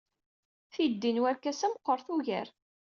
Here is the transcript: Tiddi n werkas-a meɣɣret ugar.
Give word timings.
Tiddi 0.73 1.11
n 1.11 1.21
werkas-a 1.21 1.67
meɣɣret 1.71 2.07
ugar. 2.15 2.47